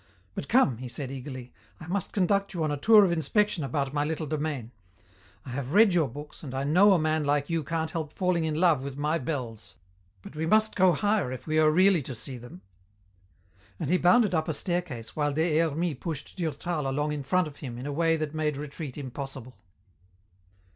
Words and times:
But 0.33 0.47
come," 0.47 0.79
he 0.79 0.87
said 0.87 1.11
eagerly, 1.11 1.53
"I 1.79 1.85
must 1.85 2.11
conduct 2.11 2.55
you 2.55 2.63
on 2.63 2.71
a 2.71 2.75
tour 2.77 3.05
of 3.05 3.11
inspection 3.11 3.63
about 3.63 3.93
my 3.93 4.03
little 4.03 4.25
domain. 4.25 4.71
I 5.45 5.51
have 5.51 5.73
read 5.73 5.93
your 5.93 6.07
books 6.07 6.41
and 6.41 6.55
I 6.55 6.63
know 6.63 6.93
a 6.93 6.97
man 6.97 7.23
like 7.23 7.51
you 7.51 7.63
can't 7.63 7.91
help 7.91 8.11
falling 8.11 8.43
in 8.43 8.55
love 8.55 8.81
with 8.81 8.97
my 8.97 9.19
bells. 9.19 9.75
But 10.23 10.35
we 10.35 10.47
must 10.47 10.73
go 10.75 10.93
higher 10.93 11.31
if 11.31 11.45
we 11.45 11.59
are 11.59 11.69
really 11.69 12.01
to 12.01 12.15
see 12.15 12.39
them." 12.39 12.63
And 13.79 13.91
he 13.91 13.97
bounded 13.99 14.33
up 14.33 14.47
a 14.47 14.55
staircase, 14.55 15.15
while 15.15 15.33
Des 15.33 15.59
Hermies 15.59 15.97
pushed 15.99 16.35
Durtal 16.35 16.89
along 16.89 17.11
in 17.11 17.21
front 17.21 17.47
of 17.47 17.57
him 17.57 17.77
in 17.77 17.85
a 17.85 17.93
way 17.93 18.15
that 18.17 18.33
made 18.33 18.57
retreat 18.57 18.97
impossible. 18.97 19.53